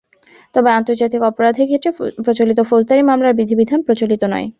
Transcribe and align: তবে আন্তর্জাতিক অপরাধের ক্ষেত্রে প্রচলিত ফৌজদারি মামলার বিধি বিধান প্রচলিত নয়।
তবে 0.55 0.69
আন্তর্জাতিক 0.71 1.21
অপরাধের 1.29 1.67
ক্ষেত্রে 1.69 1.89
প্রচলিত 2.25 2.59
ফৌজদারি 2.69 3.03
মামলার 3.09 3.37
বিধি 3.39 3.55
বিধান 3.59 3.79
প্রচলিত 3.87 4.21
নয়। 4.33 4.47